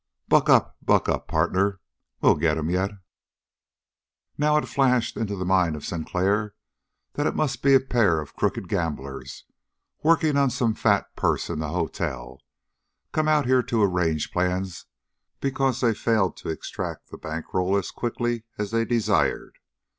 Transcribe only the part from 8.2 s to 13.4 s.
crooked gamblers working on some fat purse in the hotel, come